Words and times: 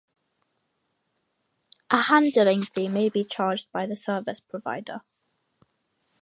A 1.91 2.01
handling 2.01 2.63
fee 2.63 2.87
may 2.87 3.07
be 3.07 3.23
charged 3.23 3.71
by 3.71 3.85
the 3.85 3.95
service 3.95 4.39
provider. 4.39 5.01